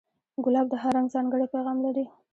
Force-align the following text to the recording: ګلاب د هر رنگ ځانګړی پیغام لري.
ګلاب 0.45 0.65
د 0.69 0.73
هر 0.81 0.91
رنگ 0.97 1.07
ځانګړی 1.15 1.45
پیغام 1.53 1.77
لري. 1.85 2.05